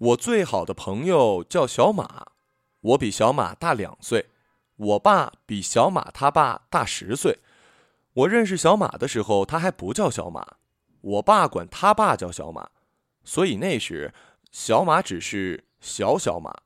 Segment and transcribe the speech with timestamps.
[0.00, 2.28] 我最好的朋友叫小马，
[2.80, 4.30] 我比小马大两岁。
[4.76, 7.38] 我爸比小马他爸大十岁。
[8.14, 10.56] 我认识小马的时候，他还不叫小马，
[11.02, 12.70] 我爸管他爸叫小马，
[13.24, 14.14] 所以那时
[14.50, 16.62] 小马只是小小马。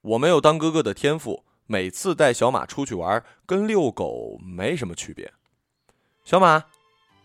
[0.00, 5.30] 我没有当哥哥的天赋，每次带小马出去玩，跟遛狗没什么区别。
[6.24, 6.64] 小马，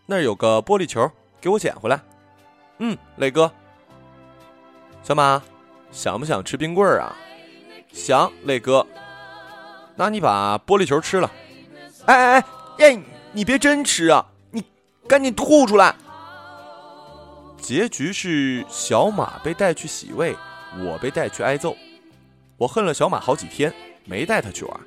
[0.04, 1.98] 那儿有个玻璃球，给我捡回来。
[2.76, 3.50] 嗯，磊哥。
[5.02, 5.42] 小马，
[5.90, 7.16] 想不想吃冰棍儿啊？
[7.92, 8.86] 想，磊哥。
[9.96, 11.30] 那你把玻璃球吃了。
[12.06, 12.44] 哎哎哎
[12.78, 14.24] 哎，你别真吃啊！
[14.52, 14.62] 你
[15.08, 15.94] 赶紧吐出来。
[17.58, 20.36] 结局是小马被带去洗胃，
[20.84, 21.76] 我被带去挨揍。
[22.56, 24.80] 我恨了小马好几天，没带他去玩。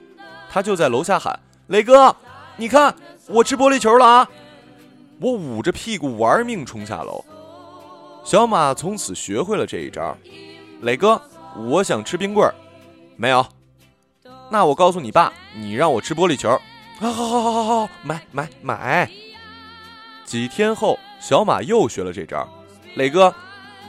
[0.49, 2.15] 他就在楼下喊：“磊哥，
[2.55, 2.95] 你看
[3.27, 4.29] 我吃玻璃球了啊！”
[5.19, 7.23] 我捂着屁股玩命冲下楼。
[8.25, 10.17] 小马从此学会了这一招。
[10.81, 11.21] 磊哥，
[11.69, 12.55] 我想吃冰棍儿，
[13.15, 13.45] 没有。
[14.49, 16.49] 那我告诉你爸，你让我吃玻璃球。
[16.99, 19.07] 好好好好好好，买买买。
[20.25, 22.47] 几天后，小马又学了这招。
[22.95, 23.31] 磊哥，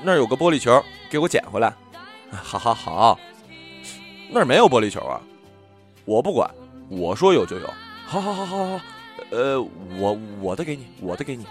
[0.02, 1.72] 那儿有个玻璃球，给我捡回来。
[2.30, 3.18] 好好好。
[4.30, 5.18] 那儿没有玻璃球啊。
[6.04, 6.48] 我不管，
[6.90, 7.66] 我说有就有。
[8.04, 8.80] 好好好好好。
[9.30, 9.58] 呃，
[9.98, 11.46] 我我的给你，我的给你。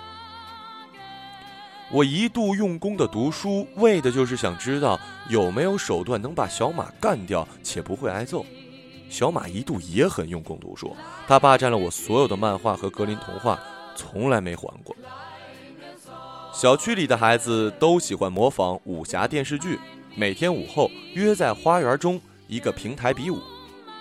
[1.96, 8.46] 我一度用功的读书，为的就是想知道有没有手段能把小马干掉，且不会挨揍。
[9.10, 10.94] 小马一度也很用功读书，
[11.26, 13.58] 他霸占了我所有的漫画和格林童话，
[13.96, 14.94] 从来没还过。
[16.54, 19.80] 小区里的孩子都喜欢模仿武侠电视剧，
[20.16, 23.40] 每天午后约在花园中一个平台比武。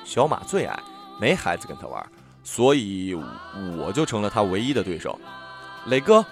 [0.05, 0.77] 小马最矮，
[1.21, 2.05] 没孩子跟他玩，
[2.43, 3.17] 所以
[3.79, 5.17] 我就成了他唯一的对手。
[5.87, 6.27] 磊哥，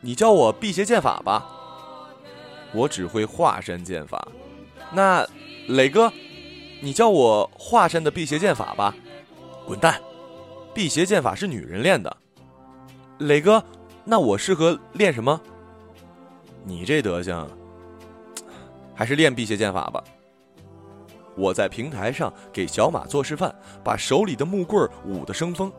[0.00, 1.46] 你教我辟邪剑法吧。
[2.72, 4.26] 我只会华山剑法。
[4.92, 5.26] 那
[5.68, 6.12] 磊哥。
[6.82, 8.94] 你教我华山的辟邪剑法吧，
[9.66, 10.00] 滚蛋！
[10.72, 12.16] 辟邪剑法是女人练的。
[13.18, 13.62] 磊哥，
[14.02, 15.38] 那我适合练什么？
[16.64, 17.46] 你这德行，
[18.94, 20.02] 还是练辟邪剑法吧。
[21.36, 25.70] 我在平台上给小马做示范，把手里的木棍舞得生风。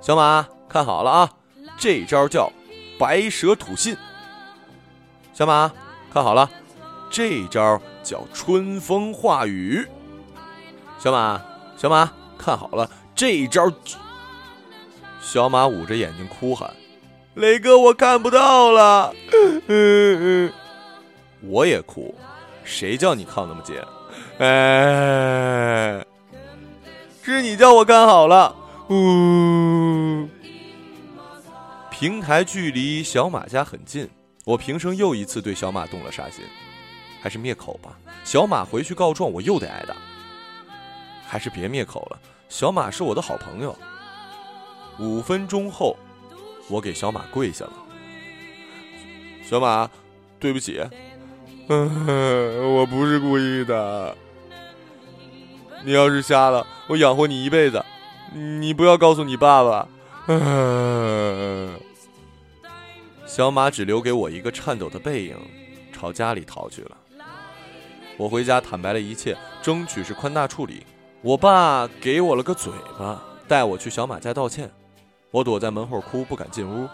[0.00, 1.28] 小马，看好了啊，
[1.76, 2.48] 这招叫
[3.02, 3.96] 白蛇吐信。
[5.34, 5.72] 小马，
[6.14, 6.48] 看好了。
[7.10, 9.84] 这招叫春风化雨。
[11.00, 11.42] 小马，
[11.76, 13.68] 小马，看好了，这招。
[15.20, 16.72] 小马捂着眼睛哭喊
[17.34, 19.12] ：“雷哥，我看不到了。”
[21.42, 22.14] 我也哭，
[22.62, 23.76] 谁叫你靠那么近？
[24.38, 26.06] 哎，
[27.24, 28.54] 是你叫我看好了。
[28.90, 30.28] 呜，
[31.92, 34.08] 平台距离小马家很近，
[34.44, 36.42] 我平生又一次对小马动了杀心。
[37.20, 39.94] 还是灭口吧，小马回去告状，我又得挨打。
[41.24, 43.78] 还是别灭口了，小马是我的好朋友。
[44.98, 45.96] 五分钟后，
[46.68, 47.72] 我给小马跪下了。
[49.44, 49.88] 小马，
[50.40, 50.80] 对不起，
[51.68, 54.16] 嗯 我不是故意的。
[55.84, 57.84] 你要是瞎了，我养活你一辈子。
[58.32, 59.86] 你不要告诉你爸爸。
[63.26, 65.36] 小马只留给我一个颤抖的背影，
[65.92, 66.96] 朝家里逃去了。
[68.16, 70.86] 我回家坦白了一切，争取是宽大处理。
[71.22, 74.70] 我爸给我了个嘴巴，带我去小马家道歉。
[75.30, 76.88] 我躲在门后哭，不敢进屋，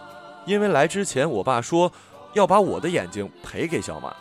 [0.45, 1.91] 因为来之前我爸说
[2.33, 4.15] 要把我的眼睛赔给小马。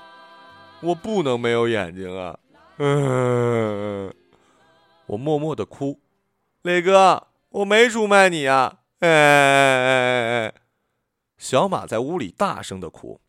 [0.80, 2.38] 我不能没有眼睛啊！
[2.78, 4.12] 嗯，
[5.06, 6.00] 我默默的哭。
[6.62, 8.78] 磊哥，我没出卖你啊！
[9.00, 10.54] 哎哎哎哎，
[11.36, 13.20] 小马在屋里大声的哭。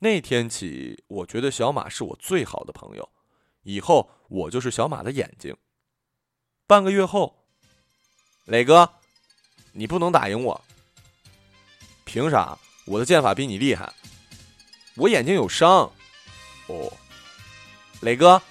[0.00, 3.08] 那天起，我觉得小马是我最好的朋友，
[3.62, 5.56] 以后我就是小马的眼睛。
[6.66, 7.44] 半个月后，
[8.46, 8.90] 磊哥，
[9.72, 10.60] 你不能打赢我。
[12.04, 12.58] 凭啥？
[12.86, 13.92] 我的剑法比你厉害。
[14.96, 15.92] 我眼睛有伤。
[16.66, 16.92] 哦，
[18.00, 18.42] 磊哥，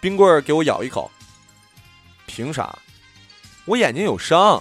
[0.00, 1.08] 冰棍儿给我咬一口。
[2.26, 2.76] 凭啥？
[3.64, 4.60] 我眼睛有伤。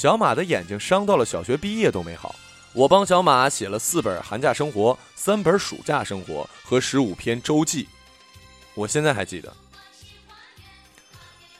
[0.00, 2.34] 小马的眼睛伤到了小学毕业都没好。
[2.72, 7.86] 我帮小马写了四本寒假生活、三本暑假生活和十五篇周记，
[8.72, 9.54] 我现在还记得。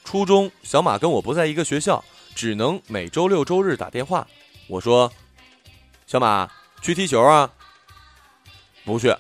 [0.05, 2.03] 初中，小马跟我不在一个学校，
[2.35, 4.27] 只能每周六周日打电话。
[4.69, 5.13] 我说
[6.09, 6.51] ：“小马，
[6.81, 7.53] 去踢球啊？”
[8.87, 9.15] 不去。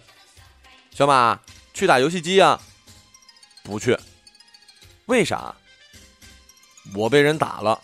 [0.92, 1.38] 小马，
[1.74, 2.58] 去打游戏机啊？
[3.62, 3.94] 不去。
[5.04, 5.54] 为啥？
[6.94, 7.78] 我被人打了。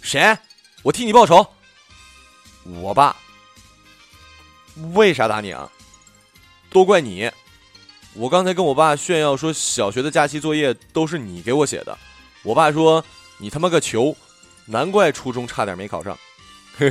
[0.00, 0.38] 谁？
[0.82, 1.46] 我替你报仇。
[2.64, 3.16] 我爸。
[4.94, 5.70] 为啥打你啊？
[6.70, 7.30] 都怪你！
[8.14, 11.98] 我刚才跟我爸炫耀说，小学的假期作业都是你给我写的。
[12.42, 13.04] 我爸说
[13.38, 14.16] 你他妈个球，
[14.66, 16.16] 难怪初中差点没考上。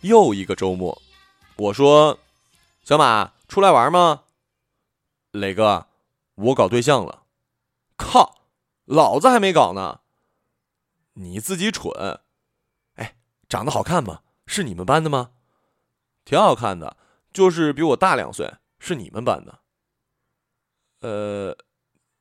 [0.00, 1.00] 又一个周末，
[1.56, 2.18] 我说
[2.84, 4.22] 小马出来玩吗？
[5.32, 5.86] 磊哥，
[6.34, 7.22] 我搞对象了。
[7.96, 8.40] 靠，
[8.86, 10.00] 老子还没搞呢。
[11.18, 12.20] 你自己蠢。
[12.94, 13.16] 哎，
[13.48, 14.22] 长得好看吗？
[14.46, 15.32] 是你们班的吗？
[16.24, 16.96] 挺好看的。
[17.32, 19.60] 就是比我大两岁，是你们班的。
[21.00, 21.56] 呃，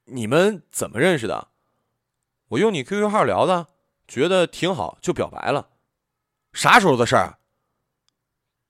[0.05, 1.47] 你们怎么认识的？
[2.49, 3.67] 我用你 QQ 号聊的，
[4.07, 5.69] 觉得挺好，就表白了。
[6.53, 7.39] 啥时候的事儿？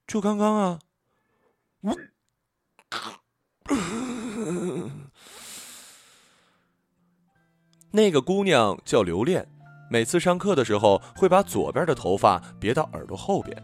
[0.06, 0.80] 就刚刚啊。
[1.80, 1.96] 我
[7.90, 9.48] 那个姑娘叫刘恋，
[9.90, 13.56] 每次上课的时候会把左边的头发别到耳朵后边，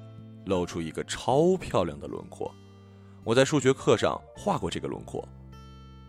[0.47, 2.51] 露出一个超漂亮的轮廓。
[3.25, 5.27] 我在数学课上画过这个轮廓，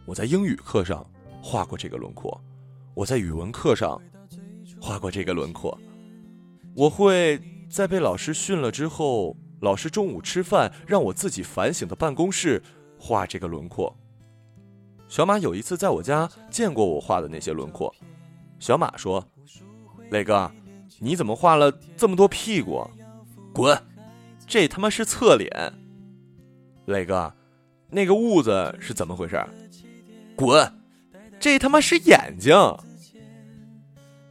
[0.06, 1.06] 我在英语课上
[1.44, 2.42] 画过这个轮廓，
[2.94, 4.02] 我在语文课上
[4.82, 5.78] 画过这个轮廓。
[6.74, 7.38] 我会
[7.70, 12.64] 在被老师训了之后，老师中午吃饭让我自己反省的办公室
[12.98, 13.94] 画这个轮廓。
[15.10, 17.94] 小马有一次在我家见过我画的那些轮廓，
[18.60, 19.26] 小马说
[20.10, 20.52] ：“磊哥，
[21.00, 22.88] 你怎么画了这么多屁股？
[23.54, 23.78] 滚！
[24.48, 25.74] 这他妈是侧脸。”
[26.86, 27.34] 磊哥，
[27.90, 29.44] 那个痦子是怎么回事？
[30.36, 30.72] 滚！
[31.40, 32.54] 这他妈是眼睛。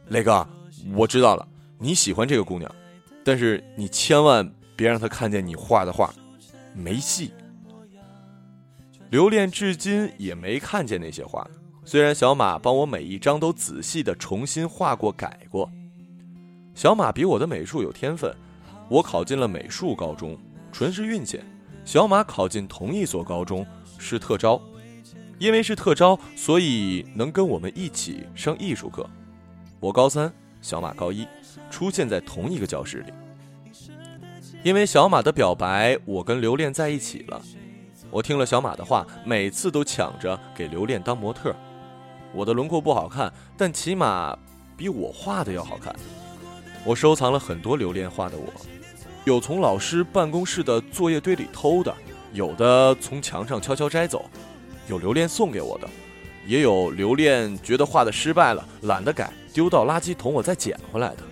[0.07, 0.47] 磊哥，
[0.93, 1.47] 我知道了，
[1.79, 2.73] 你喜欢这个姑娘，
[3.23, 6.13] 但是你千万别让她看见你画的画，
[6.73, 7.33] 没戏。
[9.09, 11.47] 留恋至今也没看见那些画，
[11.87, 15.69] 虽然小马帮我每一张都仔细的重新画过改过。
[16.73, 18.35] 小马比我的美术有天分，
[18.89, 20.35] 我考进了美术高中，
[20.71, 21.39] 纯是运气。
[21.85, 23.63] 小马考进同一所高中
[23.99, 24.59] 是特招，
[25.37, 29.07] 因为是特招，所以能跟我们一起上艺术课。
[29.79, 31.27] 我高三，小马高一，
[31.69, 33.13] 出现在同一个教室里。
[34.63, 37.39] 因为小马的表白，我跟刘恋在一起了。
[38.09, 41.55] 我听了小马的话，每次都抢着给刘恋当模特。
[42.35, 44.37] 我的轮廓不好看，但起码
[44.75, 45.95] 比我画的要好看。
[46.83, 48.51] 我收藏了很多留恋画的我。
[49.23, 51.95] 有从老师办公室的作业堆里偷的，
[52.33, 54.25] 有的从墙上悄悄摘走，
[54.87, 55.89] 有留恋送给我的，
[56.45, 61.23] 也有留恋觉得画的失败了，懒得改，丢到垃圾桶我再捡回来的。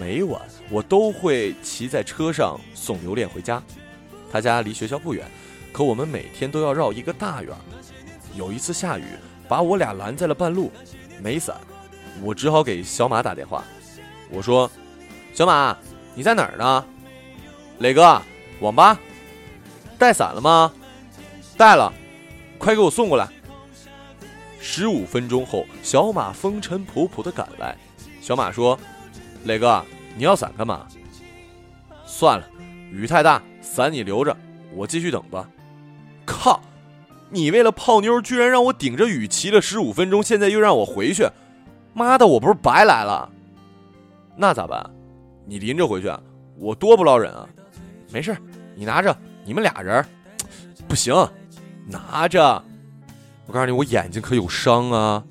[0.00, 0.40] 每晚
[0.70, 3.62] 我都会骑在车上送留恋回家，
[4.32, 5.30] 他家离学校不远，
[5.70, 7.54] 可我们每天都要绕一个大院。
[8.34, 9.04] 有一次下雨，
[9.48, 10.70] 把我俩拦在了半路，
[11.22, 11.56] 没伞，
[12.22, 13.64] 我只好给小马打电话，
[14.30, 14.70] 我说
[15.34, 15.76] ：“小马，
[16.14, 16.84] 你在哪儿呢？”
[17.78, 18.20] 磊哥，
[18.60, 18.98] 网吧
[19.98, 20.72] 带伞了吗？
[21.56, 21.92] 带了，
[22.58, 23.28] 快给我送过来。
[24.60, 27.76] 十五分钟后，小马风尘仆仆的赶来。
[28.20, 28.78] 小马说
[29.44, 29.84] ：“磊哥，
[30.16, 30.86] 你要伞干嘛？”
[32.06, 32.48] 算了，
[32.90, 34.36] 雨太大，伞你留着，
[34.72, 35.48] 我继续等吧。
[36.24, 36.60] 靠！
[37.32, 41.26] 你为了泡妞，居然让我顶着雨骑了十五分钟，现在又让我回去，
[41.94, 43.28] 妈的，我不是白来了？
[44.36, 44.88] 那咋办？
[45.46, 46.12] 你淋着回去，
[46.58, 47.48] 我多不捞人啊！
[48.12, 48.36] 没事，
[48.74, 49.16] 你拿着。
[49.44, 50.04] 你们俩人，
[50.86, 51.14] 不行，
[51.86, 52.62] 拿着。
[53.46, 55.24] 我告诉你，我眼睛可有伤啊。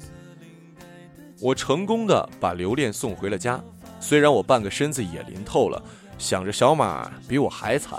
[1.39, 3.63] 我成功的把留恋送回了家，
[3.99, 5.81] 虽然我半个身子也淋透了，
[6.17, 7.97] 想着小马比我还惨，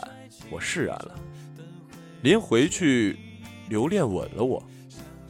[0.50, 1.14] 我释然了。
[2.20, 3.18] 临回去，
[3.68, 4.62] 留恋吻了我。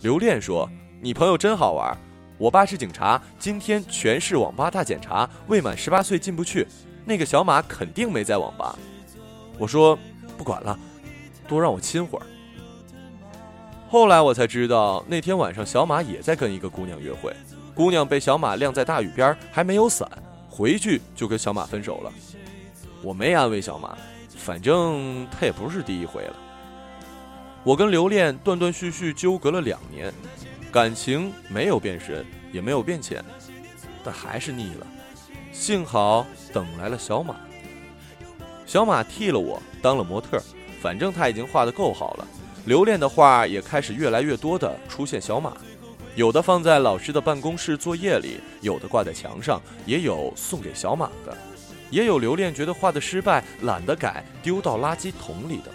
[0.01, 0.69] 留恋说
[1.01, 1.97] ：“你朋友真好玩。
[2.39, 6.67] 我爸是警察，今天全市网吧大检查，未满十八岁进不去。
[7.05, 8.79] 那个小马肯定没在网吧。”
[9.59, 9.97] 我说
[10.37, 10.77] 不管了，
[11.47, 12.27] 多让我亲会儿。
[13.89, 17.33] 后来我才知道，那天晚上小马也在跟一个姑娘约会，
[17.75, 20.11] 姑娘被小马晾在大雨边，还没有伞，
[20.49, 22.13] 回去就跟小马分手了。
[23.03, 23.97] 我没安慰小马，
[24.31, 26.37] 反正他也不是第一回了。
[27.65, 30.13] 我跟刘恋断断续续纠葛了两年，
[30.73, 33.25] 感情没有变深，也没有变浅，
[34.03, 34.87] 但还是腻了。
[35.53, 37.37] 幸好等来了小马。
[38.67, 40.43] 小马替了我当了模特，
[40.81, 42.27] 反正他已经画得够好了。
[42.65, 45.57] 留恋的画也开始越来越多的出现小马，
[46.17, 51.37] 有的放在老师的办公室作业里，有的挂在墙上，也有送给小马的，
[51.91, 55.71] 也有留恋觉得画的失败，懒得改，丢到垃圾桶里的。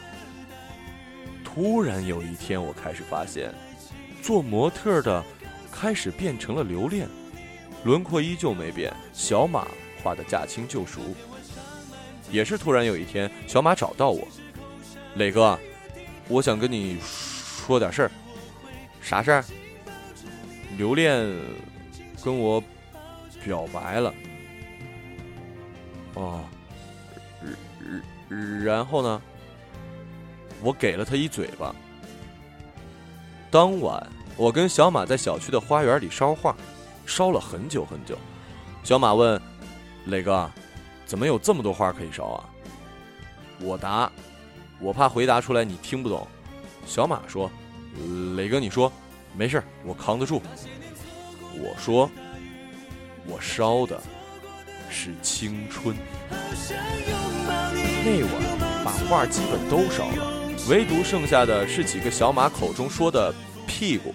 [1.58, 3.52] 突然有一天，我开始发现，
[4.22, 5.24] 做模特的
[5.72, 7.08] 开始变成了留恋，
[7.84, 9.68] 轮廓依旧没变，小马
[10.04, 11.02] 画的驾轻就熟。
[12.30, 14.28] 也是突然有一天，小马找到我，
[15.16, 15.58] 磊哥，
[16.28, 18.12] 我想跟你说点事儿。
[19.02, 19.44] 啥事儿？
[20.78, 21.28] 刘恋
[22.24, 22.62] 跟我
[23.44, 24.14] 表白了。
[26.14, 26.44] 哦，
[28.64, 29.20] 然后呢？
[30.62, 31.74] 我给了他一嘴巴。
[33.50, 36.56] 当晚，我跟小马在小区的花园里烧画，
[37.06, 38.18] 烧了很久很久。
[38.84, 39.42] 小马问
[40.08, 40.50] ：“磊哥，
[41.06, 42.50] 怎么有这么多画可以烧啊？”
[43.60, 44.12] 我答
[44.80, 46.28] ：“我怕回答出来你听不懂。”
[46.86, 47.50] 小马说
[48.36, 48.92] ：“磊哥，你说，
[49.36, 50.42] 没事我扛得住。”
[51.60, 52.10] 我说
[53.26, 54.00] ：“我烧的
[54.90, 55.96] 是青春。”
[58.06, 60.37] 那晚把画基本都烧了。
[60.70, 63.34] 唯独剩下的是几个小马口中说的
[63.66, 64.14] 屁股。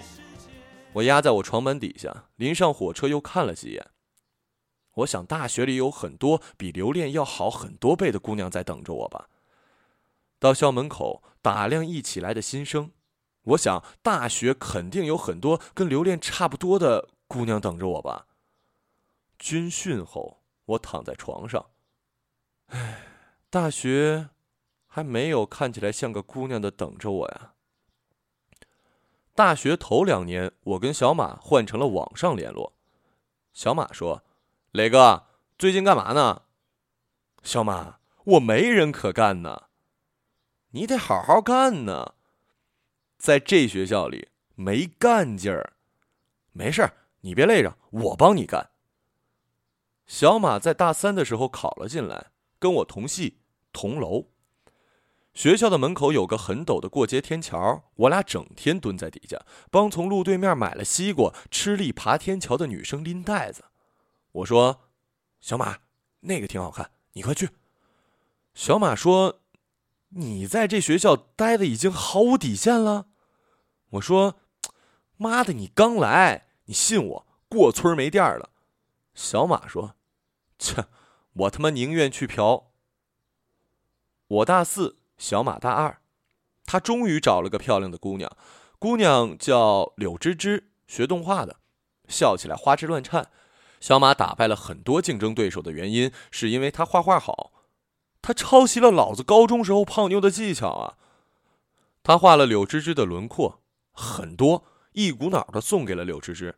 [0.91, 3.89] 我压在我床门底下，临上火车又看了几眼。
[4.97, 9.29] 我想大学里有很多比留恋要好很多倍的姑娘在等着我吧。
[10.37, 12.91] 到校门口打量一起来的新生，
[13.41, 18.27] 我想大学肯定有很多跟留恋差不多的姑娘等着我吧。
[19.39, 21.71] 军训后，我躺在床上，
[22.67, 23.07] 唉，
[23.49, 24.32] 大学。
[24.95, 27.53] 还没有看起来像个姑娘的等着我呀。
[29.33, 32.73] 大学头两年，我跟小马换成了网上联络。
[33.53, 34.23] 小马说
[34.69, 35.25] ：“磊哥，
[35.57, 36.43] 最近干嘛呢？”
[37.41, 37.97] 小马
[38.37, 39.63] ：“我没人可干呢。”
[40.69, 42.13] 你得好好干呢，
[43.17, 45.73] 在这学校里没干劲儿。
[46.51, 46.87] 没事
[47.21, 48.69] 你别累着，我帮你干。
[50.05, 52.27] 小马在大三的时候考了进来，
[52.59, 53.39] 跟我同系
[53.71, 54.27] 同楼。
[55.33, 63.65] 学校的门口有个很陡的过街天桥，我俩整天蹲在底下，帮从路对面买了西瓜、吃力爬天桥的女生拎袋子。
[64.31, 64.81] 我说
[65.41, 65.79] ：“小马，
[66.21, 67.49] 那个挺好看，你快去。”
[68.53, 69.41] 小马说
[70.09, 73.07] ：“你在这学校待的已经毫无底线了。”
[73.91, 74.35] 我说
[75.17, 78.51] ：“妈的，你刚来，你信我，过村没店了。”
[79.15, 79.95] 小马说
[80.59, 80.85] ：“切，
[81.33, 82.71] 我他妈宁愿去嫖。”
[84.27, 84.99] 我大四。
[85.17, 85.99] 小马大二，
[86.65, 88.35] 他终于找了个漂亮的姑娘，
[88.79, 91.57] 姑娘叫柳芝芝，学动画的，
[92.07, 93.29] 笑起来花枝乱颤。
[93.79, 97.51] 小马打败了很多竞争对手的原因，是因为他画画好，
[98.21, 100.97] 他抄袭了老子高中时候泡妞的技巧啊。
[102.01, 106.55] 他画了柳芝芝的轮廓，很多，一股脑的送给了柳芝芝。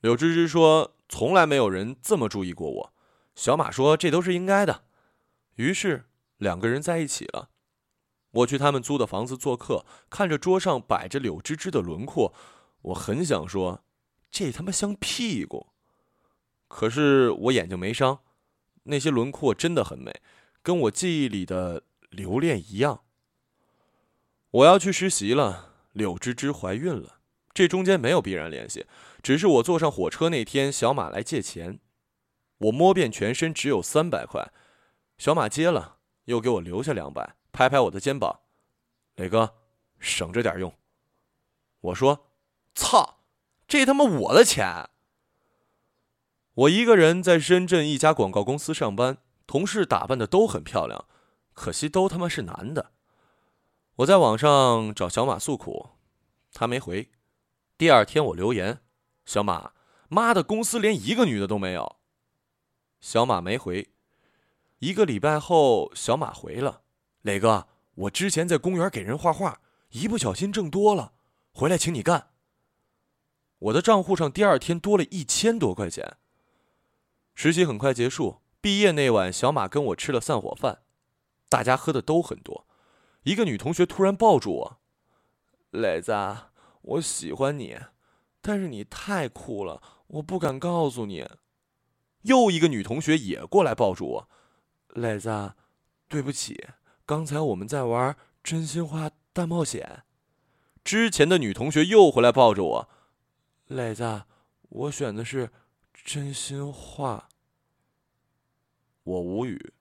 [0.00, 2.92] 柳芝芝说：“从来没有人这么注意过我。”
[3.34, 4.84] 小马说：“这都是应该的。”
[5.56, 7.48] 于是两个人在一起了。
[8.30, 12.34] 我去他们租的房子做客，看着桌上摆着柳枝枝的轮廓，
[12.82, 13.82] 我很想说，
[14.30, 15.68] 这他妈像屁股。
[16.68, 18.20] 可是我眼睛没伤，
[18.84, 20.20] 那些轮廓真的很美，
[20.62, 23.00] 跟我记忆里的留恋一样。
[24.50, 27.20] 我要去实习了，柳枝枝怀孕了，
[27.54, 28.84] 这中间没有必然联系，
[29.22, 31.80] 只是我坐上火车那天，小马来借钱，
[32.58, 34.52] 我摸遍全身只有三百块，
[35.16, 37.37] 小马接了，又给我留下两百。
[37.58, 38.38] 拍拍我的肩膀，
[39.16, 39.56] 磊哥，
[39.98, 40.72] 省着点用。
[41.80, 42.28] 我说
[42.72, 43.18] ：“操，
[43.66, 44.88] 这他妈我的钱！”
[46.54, 51.06] 我一个人在深圳一家广告公司上班，同事打扮的都很漂亮，
[51.52, 52.92] 可惜都他妈是男的。
[53.96, 55.88] 我在网上找小马诉苦，
[56.52, 57.10] 他没回。
[57.76, 58.82] 第二天我留言
[59.26, 59.72] ：“小马，
[60.08, 61.96] 妈的，公司连一个女的都没有。”
[63.02, 63.90] 小马没回。
[64.78, 66.82] 一个礼拜后，小马回了。
[67.28, 71.12] 磊哥，我之前在公园给人画画，一不小心挣多了，
[71.52, 72.30] 回来请你干。
[73.58, 76.16] 我的账户上第二天多了一千多块钱。
[77.34, 80.80] 实习很快结束，毕业那晚，小马跟我吃了散伙饭，
[81.50, 82.66] 大家喝的都很多。
[83.24, 84.80] 一个女同学突然抱住我
[85.72, 86.14] ：“磊子，
[86.80, 87.78] 我喜欢你，
[88.40, 91.28] 但是你太酷了，我不敢告诉你。”
[92.24, 94.28] 又一个女同学也过来抱住我
[94.96, 95.52] ：“磊子，
[96.08, 96.68] 对不起。”
[97.08, 100.02] 刚才我们在玩真心话大冒险，
[100.84, 102.88] 之前的女同学又回来抱着我，
[103.68, 104.24] 磊子，
[104.68, 105.50] 我选的是
[106.04, 107.30] 真心话。
[109.04, 109.72] 我无语。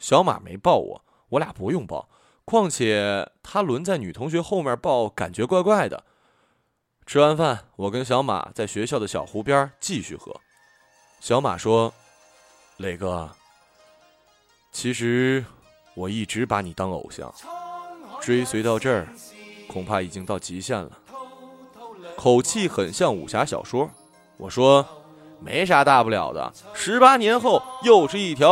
[0.00, 2.08] 小马没抱我，我俩不用抱，
[2.44, 6.04] 况且他轮在女同学后面抱，感觉怪怪的。
[7.06, 10.40] 吃完饭，我跟小马在学校的小湖边继续喝。
[11.20, 11.94] 小马说
[12.78, 13.30] ：“磊哥，
[14.72, 15.44] 其实……”
[15.94, 17.32] 我一直把你当偶像，
[18.20, 19.08] 追随到这儿，
[19.68, 20.90] 恐怕已经到极限了。
[22.16, 23.90] 口气很像武侠小说。
[24.36, 24.86] 我说，
[25.38, 28.50] 没啥大不了的，十八年后又是一条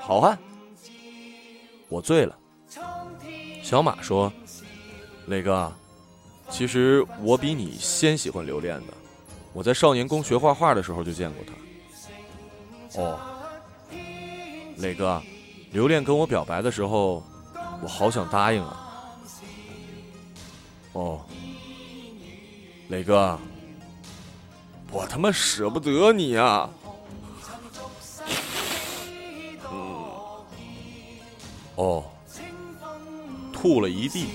[0.00, 0.38] 好汉。
[1.88, 2.34] 我醉了。
[3.62, 4.32] 小马说
[5.26, 5.70] ：“磊哥，
[6.48, 8.94] 其实我比你先喜欢刘恋的。
[9.52, 11.52] 我在少年宫学画画的时候就见过他。”
[13.02, 13.20] 哦，
[14.78, 15.20] 磊哥，
[15.76, 17.22] 刘恋跟我表白的时候，
[17.82, 19.14] 我好想答应啊。
[20.94, 21.20] 哦，
[22.88, 23.38] 磊哥，
[24.90, 26.70] 我他妈舍不得你啊！
[31.74, 32.04] 哦。
[33.52, 34.28] 吐了一地。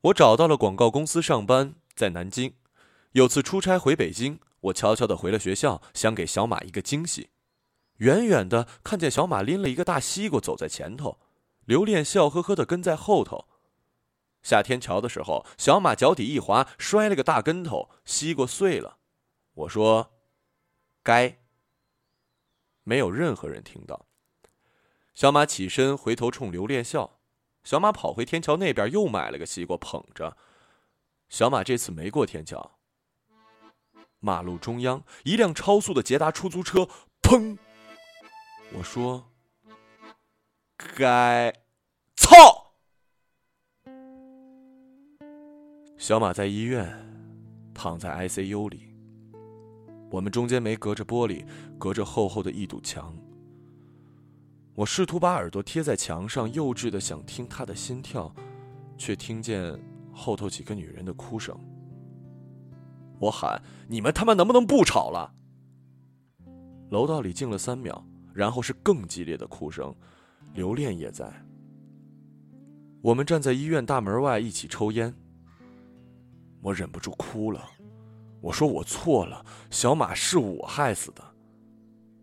[0.00, 2.54] 我找到了广告公司上班，在南京。
[3.12, 7.30] 有次出差回北京，我悄悄的回了学校，想给小马一个惊喜。
[7.96, 11.18] 远远的看见小马拎了一个大西瓜走在前头，
[11.64, 13.46] 刘恋笑呵呵的跟在后头。
[14.42, 18.98] 下天桥的时候，小马脚底一滑，摔了个大跟头，西瓜碎了。
[19.52, 20.12] 我说。
[21.02, 21.38] 该。
[22.84, 24.06] 没有任何人听到。
[25.12, 27.18] 小马起身回头冲刘恋笑。
[27.64, 30.36] 小马跑回天桥那边，又买了个西瓜捧着。
[31.30, 32.78] 小马这次没过天桥。
[34.18, 36.88] 马路中央，一辆超速的捷达出租车，
[37.22, 37.56] 砰！
[38.74, 39.30] 我说
[40.76, 41.52] ：“该，
[42.16, 42.74] 操！”
[45.96, 46.92] 小马在医院，
[47.72, 48.92] 躺在 ICU 里。
[50.10, 51.46] 我们中间没隔着玻璃，
[51.78, 53.16] 隔着厚厚的一堵墙。
[54.74, 58.34] 我试图把耳朵贴在墙上，幼稚的想听他的心跳，
[58.98, 59.78] 却听见
[60.20, 61.58] 后头几个女人的哭声。
[63.18, 65.34] 我喊：“你们他妈能不能不吵了？”
[66.90, 69.94] 楼道里静了三秒，然后是更激烈的哭声。
[70.52, 71.32] 刘恋也在。
[73.02, 75.14] 我们站在医院大门外一起抽烟。
[76.60, 77.64] 我忍不住哭了。
[78.42, 81.22] 我说我错了，小马是我害死的。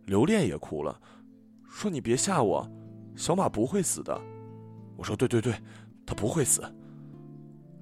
[0.06, 1.00] 刘恋也哭了，
[1.70, 2.70] 说你别吓我，
[3.16, 4.20] 小马不会死的。
[4.96, 5.54] 我说对对对，
[6.06, 6.62] 他不会死。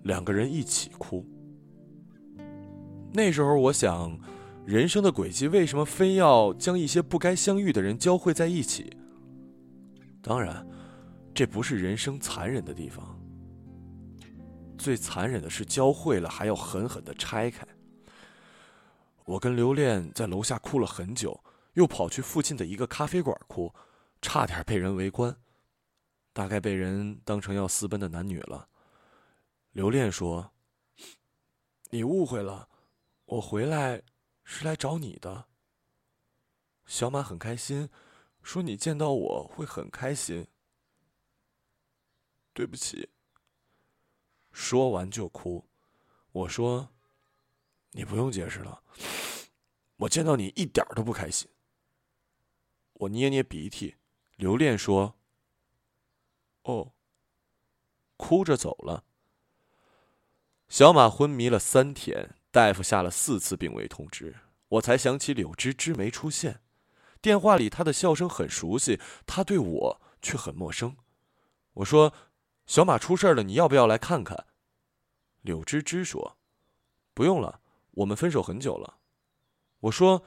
[0.05, 1.25] 两个人一起哭。
[3.11, 4.17] 那时候我想，
[4.65, 8.95] 人生的轨迹为什么非要将一些不该相遇的人交汇在一起？
[10.21, 10.65] 当然，
[11.33, 13.19] 这不是人生残忍的地方。
[14.77, 17.65] 最残忍的是交汇了还要狠狠的拆开。
[19.25, 23.73] 我跟刘恋在楼下哭了很久，又跑去附近的一个咖啡馆哭，
[24.21, 25.35] 差点被人围观，
[26.31, 28.67] 大概被人当成要私奔的男女了。
[29.75, 30.53] 刘恋说
[31.91, 32.69] ：“你误会了，
[33.25, 34.01] 我回来
[34.45, 35.49] 是来找你的。”
[36.87, 37.89] 小马很开心，
[38.41, 40.47] 说：“你见到我会很开心。”
[42.55, 43.09] 对不起。
[44.53, 45.65] 说完就哭，
[46.31, 46.89] 我说。
[47.91, 48.81] 你不用解释了，
[49.97, 51.49] 我见到你一点都不开心。
[52.93, 53.95] 我捏捏鼻涕，
[54.37, 55.17] 留恋说
[56.63, 56.93] ：“哦。”
[58.15, 59.04] 哭着走了。
[60.67, 64.35] 小马昏迷了三天，大夫下了四次病危通知，
[64.69, 66.61] 我才想起柳芝芝没出现。
[67.21, 70.97] 电话里她的笑声很熟悉，她对我却很陌生。
[71.75, 72.13] 我说
[72.65, 74.47] ：“小马出事了，你要不要来看看？”
[75.41, 76.37] 柳芝芝说
[77.13, 77.61] ：“不用了。”
[77.95, 78.97] 我们分手很久了，
[79.79, 80.25] 我说：“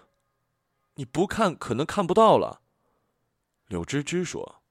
[0.96, 2.62] 你不看可能看不到了。”
[3.68, 4.62] 柳芝芝说：“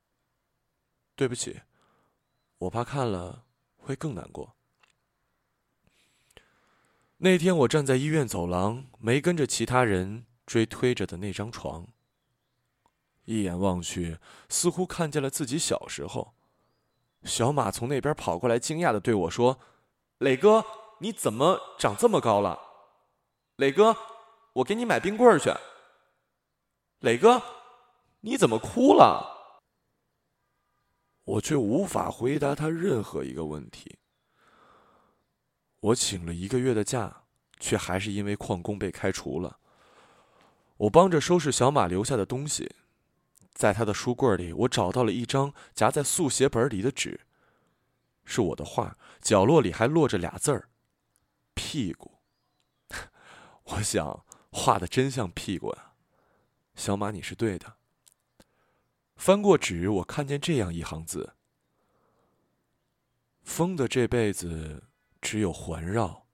[1.16, 1.62] 对不起，
[2.58, 4.57] 我怕看了会更难过。”
[7.20, 11.88] 那天我站在医院走廊，没跟着其他人追推着的那张床。
[13.26, 16.36] 一眼望去，似乎看见了自己小时候。
[17.24, 19.60] 小马从那边跑过来，惊讶的对我说
[20.20, 20.64] ：“磊哥，
[21.00, 22.60] 你怎么长这么高了？”
[23.58, 23.98] 磊哥，
[24.54, 25.52] 我给你买冰棍去。
[27.00, 27.42] 磊哥，
[28.22, 29.60] 你怎么哭了？
[31.24, 33.98] 我却无法回答他任何一个问题。
[35.80, 37.24] 我请了一个月的假，
[37.60, 39.60] 却还是因为旷工被开除了。
[40.78, 42.76] 我帮着收拾小马留下的东西，
[43.54, 47.22] 在他的书柜里，我找到了一张夹在速写本里的纸，
[48.26, 50.70] 是我的画，角落里还落着俩字儿：
[51.54, 52.20] 屁股。
[53.64, 55.94] 我想画的真像屁股呀，
[56.76, 57.78] 小马，你是对的。
[59.16, 61.34] 翻过纸，我看见这样一行字：
[63.42, 64.84] 风的这辈子
[65.30, 66.26] 只有环绕，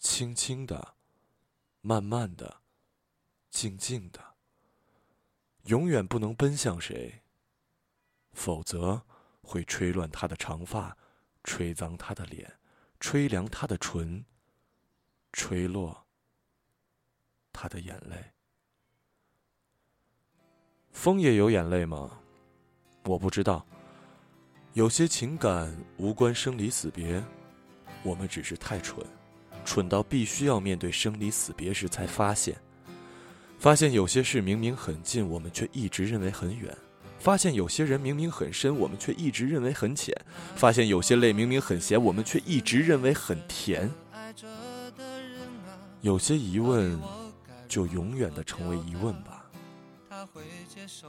[0.00, 0.96] 轻轻的，
[1.82, 2.62] 慢慢的，
[3.48, 4.34] 静静的，
[5.66, 7.22] 永远不能奔向谁，
[8.32, 9.00] 否则
[9.40, 10.98] 会吹乱他的长发，
[11.44, 12.58] 吹脏他的脸，
[12.98, 14.24] 吹凉他的唇，
[15.32, 16.04] 吹落。
[17.52, 18.32] 他的眼泪。
[20.90, 22.20] 风也有眼泪吗？
[23.04, 23.64] 我不知道。
[24.72, 27.24] 有些情感无关生离死别，
[28.02, 29.04] 我们只是太蠢，
[29.64, 32.56] 蠢到必须要面对生离死别时才发现。
[33.58, 36.72] 发现有些事明明很近，我们却一直认为很远；
[37.18, 40.14] 发现有些人明明很深，我们却一直认为很浅；
[40.54, 43.90] 发现有些泪明明很咸，我们却一直认为很甜。
[46.00, 46.96] 有些疑问，
[47.66, 49.44] 就永远的成为疑问吧。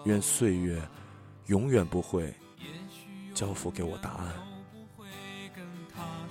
[0.05, 0.81] 愿岁月
[1.45, 2.33] 永远不会
[3.35, 4.48] 交付给我答案。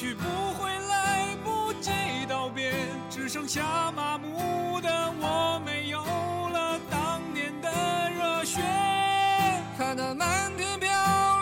[0.00, 1.90] 去不会来不及
[2.26, 2.72] 道别，
[3.10, 4.88] 只剩下麻木的
[5.20, 7.68] 我，没有了当年的
[8.08, 8.62] 热血。
[9.76, 10.88] 看那漫天飘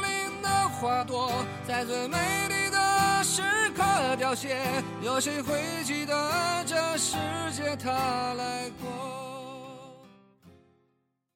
[0.01, 1.31] 零的花朵，
[1.69, 2.19] 在最美
[2.49, 3.43] 丽的时
[3.77, 3.85] 刻
[4.17, 4.61] 凋谢，
[5.03, 7.15] 有谁会记得这世
[7.53, 7.93] 界它
[8.35, 9.28] 来过？